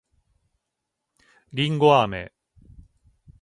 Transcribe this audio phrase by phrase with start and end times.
[1.53, 2.33] りんごあめ